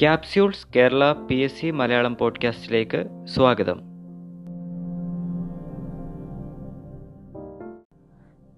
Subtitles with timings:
[0.00, 3.82] Capsules Kerala P S C Malayalam പോഡ്കാസ്റ്റിലേക്ക് സ്വാഗതം.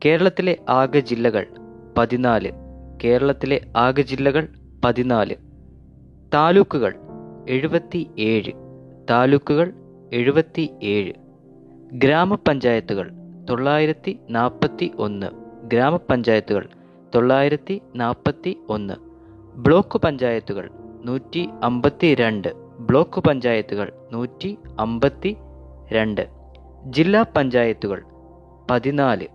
[0.04, 1.46] കേരളത്തിലെ ആകെ ജില്ലകൾ
[1.99, 2.53] പതിനാല്.
[3.04, 4.49] കേരളത്തിലെ ആകെ ജില്ലകൾ
[4.85, 5.35] പതിനാല്.
[6.35, 6.94] താലൂക്കുകൾ
[7.48, 8.53] എഴുപത്തി ഏഴ്
[9.11, 9.72] താലൂക്കുകൾ
[10.12, 11.12] എഴുപത്തി ഏഴ്
[11.93, 13.11] ഗ്രാമപഞ്ചായത്തുകൾ
[13.51, 15.26] തൊള്ളായിരത്തി നാൽപ്പത്തി ഒന്ന്
[15.66, 16.69] ഗ്രാമപഞ്ചായത്തുകൾ
[17.15, 18.95] തൊള്ളായിരത്തി നാൽപ്പത്തി ഒന്ന്
[19.57, 20.71] ബ്ലോക്ക് പഞ്ചായത്തുകൾ
[21.06, 25.37] നൂറ്റി അമ്പത്തി രണ്ട് ബ്ലോക്ക് പഞ്ചായത്തുകൾ നൂറ്റി അമ്പത്തി
[25.92, 26.23] രണ്ട്
[26.87, 28.02] ജില്ലാ പഞ്ചായത്തുകൾ
[28.70, 29.27] പതിനാല്.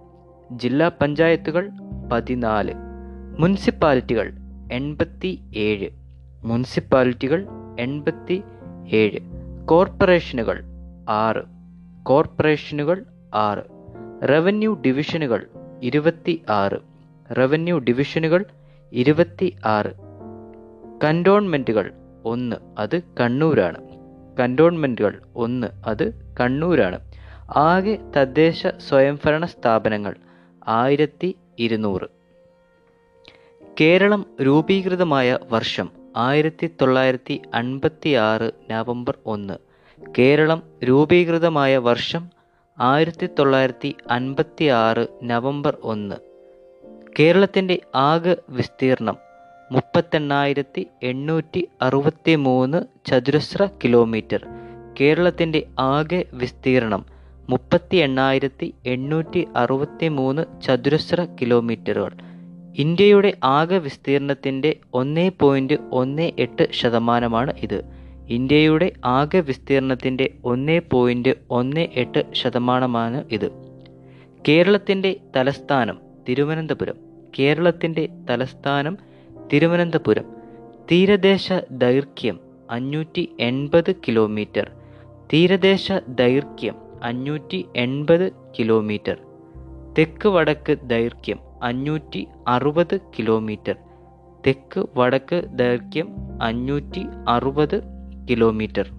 [0.52, 1.70] ജില്ലാ പഞ്ചായത്തുകൾ
[2.14, 2.74] പതിനാല്.
[3.40, 4.28] മുനിസിപ്പാലിറ്റികൾ
[4.72, 5.90] എൺപത്തി ഏഴ്
[6.44, 7.40] മുനിസിപ്പാലിറ്റികൾ
[7.80, 8.44] എൺപത്തി
[8.94, 9.20] ഏഴ്
[9.66, 10.58] കോർപ്പറേഷനുകൾ
[11.10, 11.44] ആറ്.
[12.04, 12.98] കോർപ്പറേഷനുകൾ
[13.34, 13.64] ആറ്.
[14.30, 15.42] റവന്യൂ ഡിവിഷനുകൾ
[15.84, 16.80] ഇരുപത്തി ആറ്
[17.38, 18.46] റവന്യൂ ഡിവിഷനുകൾ
[18.94, 20.11] ഇരുപത്തി ആറ്
[21.04, 21.92] കന്റോൺമെന്റുകൾ
[22.26, 23.78] ഒന്ന് അത് കണ്ണൂരാണ്.
[24.38, 27.00] കന്റോൺമെന്റുകൾ ഒന്ന് അത് കണ്ണൂരാണ്.
[27.56, 30.16] ആകെ തദ്ദേശ സ്വയംഭരണ സ്ഥാപനങ്ങൾ
[30.68, 32.08] ആയിരത്തി ഇരുന്നൂറ്.
[33.82, 39.54] കേരളം രൂപീകൃതമായ വർഷം ആയിരത്തി തൊള്ളായിരത്തി അൻപത്തി ആറ് നവംബർ ഒന്ന്.
[40.20, 42.30] കേരളം രൂപീകൃതമായ വർഷം
[42.80, 46.16] ആയിരത്തി തൊള്ളായിരത്തി അൻപത്തി ആറ് നവംബർ ഒന്ന്.
[47.20, 49.31] കേരളത്തിന്റെ ആകെ വിസ്തീർണം
[49.72, 54.48] മുപ്പത്തെണ്ണായിരത്തി എണ്ണൂറ്റി അറുപത്തി മൂന്ന് ചതുരശ്ര കിലോമീറ്റർ.
[55.00, 57.06] കേരളത്തിന്റെ ആകെ വിസ്തീർണം
[57.50, 62.12] മുപ്പത്തി എണ്ണായിരത്തി എണ്ണൂറ്റി അറുപത്തി മൂന്ന് ചതുരശ്ര കിലോമീറ്ററുകൾ.
[62.78, 67.80] ഇന്ത്യയുടെ ആകെ വിസ്തീർണത്തിന്റെ ഒന്നേ പോയിന്റ് ഒന്ന് എട്ട് ശതമാനമാണ് ഇത്.
[68.28, 73.52] ഇന്ത്യയുടെ ആകെ വിസ്തീർണത്തിന്റെ ഒന്നേ പോയിന്റ് ഒന്ന് എട്ട് ശതമാനമാണ് ഇത്.
[74.48, 76.00] കേരളത്തിന്റെ തലസ്ഥാനം
[76.30, 76.96] തിരുവനന്തപുരം.
[77.40, 79.11] കേരളത്തിന്റെ തലസ്ഥാനം
[79.54, 80.26] തിരുവനന്തപുരം.
[80.92, 82.40] തീരദേശ ദൈർഘ്യം
[82.72, 84.72] അഞ്ഞൂറ്റി എൺപത് കിലോമീറ്റർ.
[85.34, 89.18] തീരദേശ ദൈർഘ്യം അഞ്ഞൂറ്റി എൺപത് കിലോമീറ്റർ.
[89.98, 93.76] തെക്ക് വടക്ക് ദൈർഘ്യം അഞ്ഞൂറ്റി അറുപത് കിലോമീറ്റർ.
[94.48, 96.10] തെക്ക് വടക്ക് ദൈർഘ്യം
[96.42, 97.82] അഞ്ഞൂറ്റി അറുപത്
[98.30, 98.90] കിലോമീറ്റർ.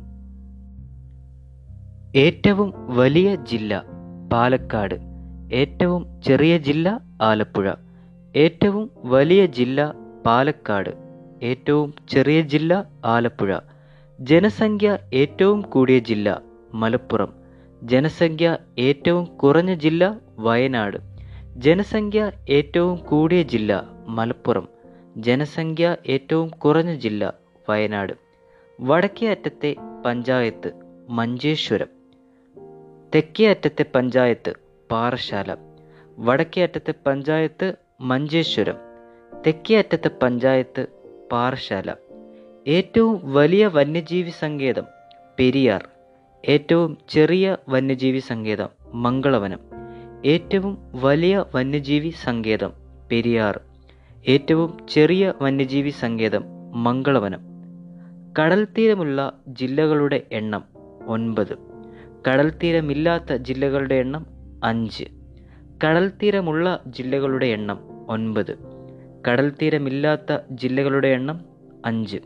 [2.17, 3.85] ഏറ്റവും വലിയ ജില്ല
[4.33, 4.95] പാലക്കാട്.
[5.53, 7.73] ഏറ്റവും ചെറിയ ജില്ല ആലപ്പുഴ.
[8.37, 10.91] ഏറ്റവും വലിയ ജില്ല പാലക്കാട്
[11.43, 13.59] ഏറ്റവും ചെറിയ ജില്ല ആലപ്പുഴ.
[14.21, 16.43] ജനസംഖ്യ ഏറ്റവും കൂടിയ ജില്ല
[16.75, 17.35] മലപ്പുറം.
[17.83, 20.97] ജനസംഖ്യ ഏറ്റവും കുറഞ്ഞ ജില്ല വയനാട്.
[21.57, 24.69] ജനസംഖ്യ ഏറ്റവും കൂടിയ ജില്ല മലപ്പുറം.
[25.17, 27.35] ജനസംഖ്യ ഏറ്റവും കുറഞ്ഞ ജില്ല
[27.69, 28.13] വയനാട്.
[28.81, 30.73] വടക്കേ അറ്റത്തെ പഞ്ചായത്ത്
[31.09, 31.87] മഞ്ചേശ്വരം.
[33.15, 34.53] തെക്കേ അറ്റത്തെ പഞ്ചായത്ത്
[34.91, 35.57] പാറശാല
[36.19, 38.92] വടക്കേ അറ്റത്തെ പഞ്ചായത്ത് മഞ്ചേശ്വരം.
[39.47, 40.87] തെക്കേ അറ്റത്തെ പഞ്ചായത്ത്
[41.33, 41.95] പാറശാല
[42.67, 44.85] ഏറ്റവും വലിയ വന്യജീവി സങ്കേതം
[45.39, 45.89] പെരിയാർ.
[46.49, 49.59] ഏറ്റവും ചെറിയ വന്യജീവി സങ്കേതം മംഗളവനം.
[50.25, 52.73] ഏറ്റവും വലിയ വന്യജീവി സങ്കേതം
[53.13, 53.61] പെരിയാർ.
[54.29, 56.45] ഏറ്റവും ചെറിയ വന്യജീവി സങ്കേതം
[56.85, 57.41] മംഗളവനം.
[58.39, 60.65] കടൽ തീരമുള്ള ജില്ലകളുടെ എണ്ണം
[61.07, 61.59] ഒൻപത്.
[62.29, 64.27] കടൽ തീരമില്ലാത്ത ജില്ലകളുടെ എണ്ണം
[64.65, 65.05] അഞ്ച്.
[65.85, 67.79] കടൽ തീരമുള്ള ജില്ലകളുടെ എണ്ണം
[68.11, 68.72] ഒൻപത്.
[69.29, 71.41] കടൽ തീരമില്ലാത്ത ജില്ലകളുടെ എണ്ണം
[71.85, 72.17] അഞ്ച്.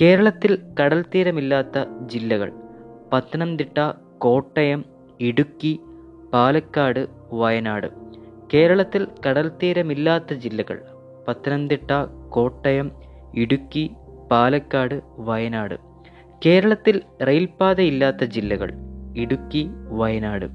[0.00, 2.52] കേരളത്തിൽ കടൽ തീരമില്ലാത്ത ജില്ലകൾ
[3.12, 4.84] പത്തനംതിട്ട കോട്ടയം
[5.20, 5.80] ഇടുക്കി
[6.32, 7.86] പാലക്കാട് വയനാട്.
[8.54, 10.82] കേരളത്തിൽ കടൽ തീരമില്ലാത്ത ജില്ലകൾ
[11.28, 11.90] പത്തനംതിട്ട
[12.30, 12.92] കോട്ടയം
[13.34, 13.90] ഇടുക്കി
[14.30, 15.74] പാലക്കാട് വയനാട്.
[16.46, 18.72] കേരളത്തിൽ റെയിൽപാതയില്ലാത്ത ജില്ലകൾ
[19.16, 20.46] ഇടുക്കി വയനാട്.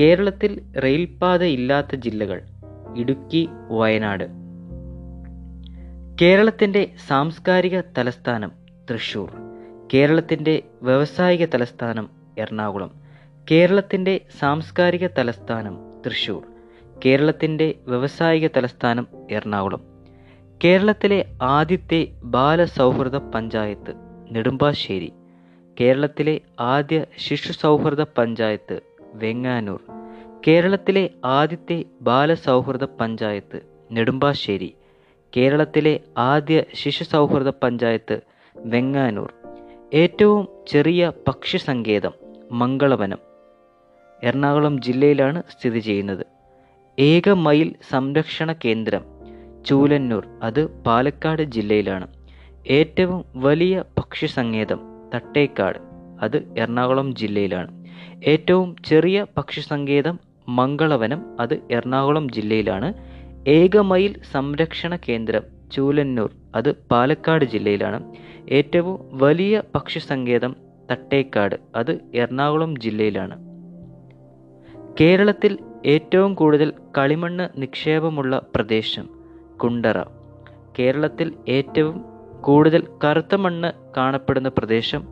[0.00, 2.42] കേരളത്തിൽ റെയിൽപാതയില്ലാത്ത ജില്ലകൾ
[2.96, 4.47] ഇടുക്കി വയനാട്.
[6.18, 8.52] കേരളത്തിന്റെ സാംസ്കാരിക തലസ്ഥാനം
[8.88, 9.28] തൃശ്ശൂർ
[9.88, 12.06] കേരളത്തിന്റെ വ്യവസായിക തലസ്ഥാനം
[12.36, 12.90] എറണാകുളം
[13.46, 15.74] കേരളത്തിന്റെ സാംസ്കാരിക തലസ്ഥാനം
[16.04, 16.42] തൃശ്ശൂർ
[16.96, 19.82] കേരളത്തിന്റെ വ്യവസായിക തലസ്ഥാനം എറണാകുളം.
[20.60, 21.18] കേരളത്തിലെ
[21.50, 22.00] ആദ്യത്തെ
[22.30, 23.92] ബാലസൗഹൃദ പഞ്ചായത്ത്
[24.30, 25.10] നെടുമ്പാശ്ശേരി
[25.76, 26.34] കേരളത്തിലെ
[26.68, 28.76] ആദ്യ ശിശു സൗഹൃദ പഞ്ചായത്ത്
[29.14, 29.80] വെങ്ങാനൂർ
[30.44, 33.58] കേരളത്തിലെ ആദ്യത്തെ ബാലസൗഹൃദ പഞ്ചായത്ത്
[33.90, 34.70] നെടുമ്പാശ്ശേരി
[35.36, 38.20] കേരളത്തിലെ ആദ്യ ശിശു സൗഹൃദ പഞ്ചായത്ത്
[38.56, 39.32] വെങ്ങാനൂർ.
[39.94, 42.12] ഏറ്റവും ചെറിയ പക്ഷി സങ്കേതം
[42.52, 43.18] മംഗളവനം.
[44.24, 46.26] എറണാകുളം ജില്ലയിലാണ് സ്ഥിതി ചെയ്യുന്നത്.
[46.98, 49.04] ഏക മയിൽ സംരക്ഷണ കേന്ദ്രം
[49.66, 52.06] ചൂലന്നൂർ അത് പാലക്കാട് ജില്ലയിലാണ്.
[52.66, 54.80] ഏറ്റവും വലിയ പക്ഷി സങ്കേതം
[55.14, 55.78] തട്ടേക്കാട്
[56.20, 57.86] അത് എറണാകുളം ജില്ലയിലാണ്.
[58.26, 63.07] ഏറ്റവും ചെറിയ പക്ഷി സങ്കേതം മംഗളവനം അത് എറണാകുളം ജില്ലയിലാണ്.
[63.46, 65.42] ഏകമയിൽ സംരക്ഷണ കേന്ദ്രം
[65.72, 66.30] ചൂലന്നൂർ.
[66.54, 68.12] അത് പാലക്കാട് ജില്ലയിലാണ്.
[68.48, 70.56] ഏറ്റവും വലിയ പക്ഷി സങ്കേതം
[70.90, 71.54] തട്ടേക്കാട്.
[71.76, 73.48] അത് എറണാകുളം ജില്ലയിലാണ്.
[75.00, 79.08] കേരളത്തിൽ ഏറ്റവും കൂടുതൽ കളിമണ്ണ് നിക്ഷേപമുള്ള പ്രദേശം
[79.56, 80.02] കുണ്ടറ.
[80.78, 82.04] കേരളത്തിൽ ഏറ്റവും
[82.40, 85.06] കൂടുതൽ കറുത്ത മണ്ണ് കാണപ്പെടുന്ന പ്രദേശം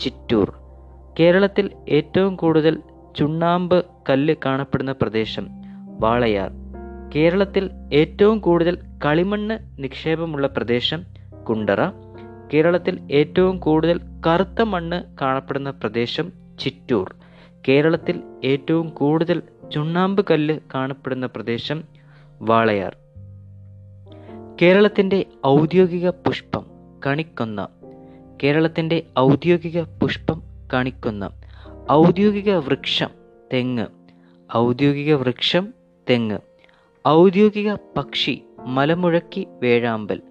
[0.00, 0.52] ചിറ്റൂർ.
[1.20, 2.82] കേരളത്തിൽ ഏറ്റവും കൂടുതൽ
[3.18, 5.48] ചുണ്ണാമ്പ് കല്ല് കാണപ്പെടുന്ന പ്രദേശം
[6.00, 6.61] വാളയാർ.
[7.14, 11.04] കേരളത്തിൽ ഏറ്റവും കൂടുതൽ കളിമണ്ണ് നിക്ഷേപമുള്ള പ്രദേശം
[11.48, 11.90] കുണ്ടറ.
[12.54, 17.16] കേരളത്തിൽ ഏറ്റവും കൂടുതൽ കറുത്ത മണ്ണ് കാണപ്പെടുന്ന പ്രദേശം ചിറ്റൂർ.
[17.68, 19.42] കേരളത്തിൽ ഏറ്റവും കൂടുതൽ
[19.72, 21.84] ചുണ്ണാമ്പ് കല്ല് കാണപ്പെടുന്ന പ്രദേശം
[22.40, 22.96] വാളയാർ.
[24.62, 26.66] കേരളത്തിന്റെ ഔദ്യോഗിക പുഷ്പം
[27.06, 27.68] കണിക്കൊന്ന.
[28.42, 30.42] കേരളത്തിന്റെ ഔദ്യോഗിക പുഷ്പം
[30.74, 31.30] കണിക്കൊന്ന.
[31.92, 33.10] ഔദ്യോഗിക വൃക്ഷം
[33.52, 33.86] തെങ്ങ്.
[34.56, 35.74] ഔദ്യോഗിക വൃക്ഷം
[36.10, 36.51] തെങ്ങ്.
[37.08, 40.22] ഔദ്യോഗിക പക്ഷി മലമുഴക്കി വേഴാമ്പൽ.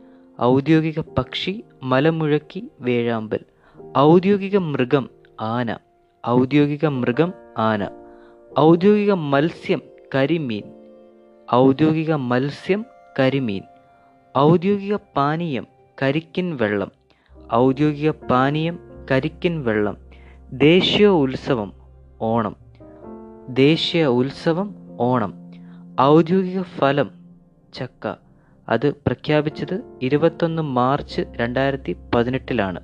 [0.41, 3.39] ഔദ്യോഗിക പക്ഷി മലമുഴക്കി വേഴാമ്പൽ.
[3.97, 5.09] ഔദ്യോഗിക മൃഗം
[5.41, 5.77] ആന.
[6.27, 7.87] ഔദ്യോഗിക മൃഗം ആന.
[8.59, 9.81] ഔദ്യോഗിക മത്സ്യം
[10.15, 10.63] കരിമീൻ.
[11.55, 12.85] ഔദ്യോഗിക മത്സ്യം
[13.19, 13.63] കരിമീൻ.
[14.37, 15.67] ഔദ്യോഗിക പാനീയം
[16.01, 16.91] കരിക്കിൻ വെള്ളം.
[17.53, 18.79] ഔദ്യോഗിക പാനീയം
[19.11, 19.97] കരിക്കിൻ വെള്ളം.
[20.51, 21.73] ദേശീയ ഉത്സവം
[22.21, 22.55] ഓണം.
[23.49, 25.40] ദേശീയ ഉത്സവം ഓണം.
[26.01, 27.11] ഔദ്യോഗിക ഫലം
[27.73, 28.15] ചക്ക.
[28.69, 32.79] അത് പ്രഖ്യാപിച്ചത് ഇരുപത്തൊന്ന് മാർച്ച് രണ്ടായിരത്തി പതിനെട്ടിലാണ്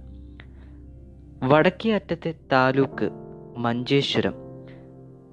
[1.44, 3.10] വടക്കേ അറ്റത്തെ താലൂക്ക്
[3.58, 4.34] മഞ്ചേശ്വരം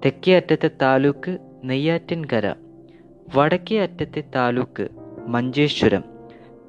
[0.05, 2.55] തെക്കേ അറ്റത്തെ താലൂക്ക് നെയ്യാറ്റിൻകര
[3.35, 4.87] വടക്കേ അറ്റത്തെ താലൂക്ക്
[5.27, 6.03] മഞ്ചേശ്വരം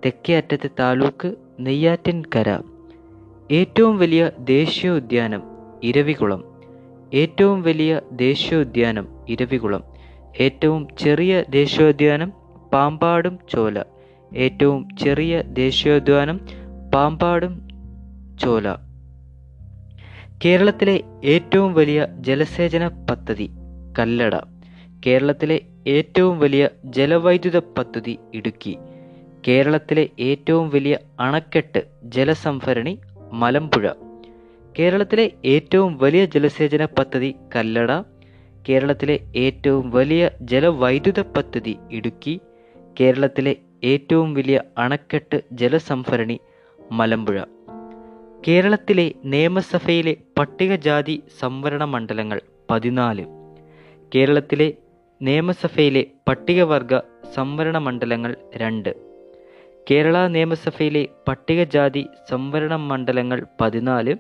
[0.05, 2.49] തെക്കേ അറ്റത്തെ താലൂക്ക് നെയ്യാറ്റിൻകര.
[3.51, 5.43] ഏറ്റവും വലിയ ദേശീയോദ്യാനം
[5.83, 6.45] ഇരവികുളം.
[7.15, 9.96] ഏറ്റവും വലിയ ദേശീയോദ്യാനം ഇരവികുളം.
[10.41, 12.33] ഏറ്റവും ചെറിയ ദേശീയോദ്യാനം
[12.73, 13.83] പാമ്പാടും ചോല.
[14.37, 16.41] ഏറ്റവും ചെറിയ ദേശീയോദ്യാനം
[16.95, 17.69] പാമ്പാടും
[18.43, 18.75] ചോല.
[20.45, 23.51] കേരളത്തിലെ ഏറ്റവും വലിയ ജലസേചന പദ്ധതി
[23.99, 24.37] കല്ലട.
[25.07, 28.79] കേരളത്തിലെ ഏറ്റവും വലിയ ജലവൈദ്യുത പദ്ധതി ഇടുക്കി.
[29.49, 32.99] കേരളത്തിലെ ഏറ്റവും വലിയ അണക്കെട്ട് ജലസംഭരണി
[33.33, 33.93] മലമ്പുഴ.
[34.79, 37.91] കേരളത്തിലെ ഏറ്റവും വലിയ ജലസേചന പദ്ധതി കല്ലട.
[38.69, 42.41] കേരളത്തിലെ ഏറ്റവും വലിയ ജലവൈദ്യുത പദ്ധതി ഇടുക്കി
[43.01, 46.41] കേരളത്തിലെ ഏറ്റവും വലിയ അണക്കെട്ട് ജലസംഭരണി
[46.93, 47.43] മലമ്പുഴ.
[48.49, 52.41] കേരളത്തിലെ നിയമസഭയിലെ പട്ടികജാതി സംവരണ മണ്ഡലങ്ങൾ
[52.71, 53.25] പതിനാല്.
[54.15, 54.75] കേരളത്തിലെ
[55.23, 56.99] നിയമസഭയിലെ പട്ടികവർഗ
[57.35, 58.97] സംവരണ മണ്ഡലങ്ങൾ രണ്ട്.
[59.91, 64.17] കേരള നിയമസഭയിലെ പട്ടികജാതി സംവരണ മണ്ഡലങ്ങൾ പതിനാല്.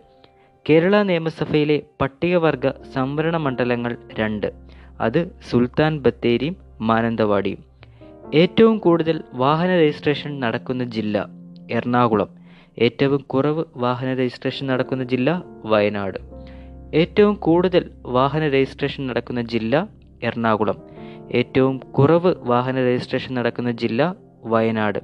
[0.69, 4.53] കേരള നിയമസഭയിലെ പട്ടികവർഗ സംവരണ മണ്ഡലങ്ങൾ രണ്ട്.
[5.01, 7.59] അത് സുൽത്താൻ ബത്തേരിയും മാനന്തവാടിയും.
[8.35, 11.27] ഏറ്റവും കൂടുതൽ വാഹന രജിസ്ട്രേഷൻ നടക്കുന്ന ജില്ല
[11.71, 12.29] എറണാകുളം.
[12.79, 16.19] ഏറ്റവും കുറവ് വാഹന രജിസ്ട്രേഷൻ നടക്കുന്ന ജില്ല വയനാട്.
[16.95, 19.89] ഏറ്റവും കൂടുതൽ വാഹന രജിസ്ട്രേഷൻ നടക്കുന്ന ജില്ല
[20.23, 20.83] എറണാകുളം.
[21.35, 24.15] ഏറ്റവും കുറവ് വാഹന രജിസ്ട്രേഷൻ നടക്കുന്ന ജില്ല
[24.45, 24.99] വയനാട്.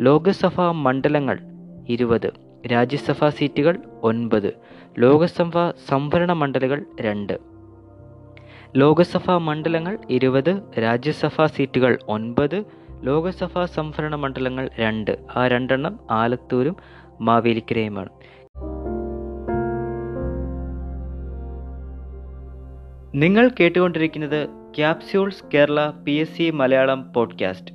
[0.00, 1.38] ലോക്സഭാ മണ്ഡലങ്ങൾ
[1.88, 2.30] ഇരുപത്.
[2.72, 4.54] രാജ്യസഭാ സീറ്റുകൾ ഒൻപത്.
[4.98, 7.38] ലോകസഭാ സംവരണ മണ്ഡലങ്ങൾ രണ്ട്.
[8.76, 12.64] ലോകസഭാ മണ്ഡലങ്ങൾ ഇരുപത് രാജ്യസഭാ സീറ്റുകൾ ഒൻപത്
[13.00, 15.18] ലോകസഭാ സംവരണ മണ്ഡലങ്ങൾ രണ്ട്.
[15.36, 16.76] ആ രണ്ടെണ്ണം ആലത്തൂരും
[17.20, 18.08] മാവേലിക്കരയുമാണ്.
[23.14, 27.74] നിങ്ങൾ കേട്ടുകൊണ്ടിരിക്കുന്നത് capsules Kerala P S C Malayalam podcast.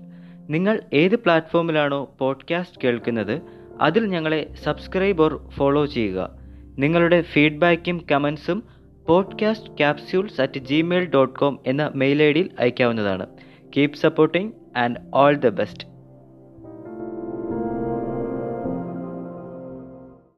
[0.50, 3.42] നിങ്ങൾ ഏത് പ്ലാറ്റ്ഫോമിലാണോ പോഡ്കാസ്റ്റ് കേൾക്കുന്നത്
[3.82, 6.37] അതിൽ ഞങ്ങളെ സബ്സ്ക്രൈബ് ഓർ ഫോളോ ചെയ്യുക.
[6.80, 8.64] നിങ്ങളുടെ ഫീഡ്ബാക്കും കമൻസും
[9.08, 13.28] podcast capsules at Gmail dot com എന്ന മെയിൽ ഐ ഡിയിൽ അയക്കാവുന്നതാണ്.
[13.78, 15.88] Keep supporting and all the best